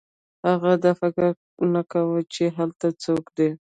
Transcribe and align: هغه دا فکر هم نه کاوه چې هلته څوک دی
هغه 0.47 0.71
دا 0.83 0.91
فکر 1.01 1.21
هم 1.29 1.67
نه 1.75 1.81
کاوه 1.91 2.19
چې 2.33 2.43
هلته 2.57 2.87
څوک 3.03 3.23
دی 3.37 3.49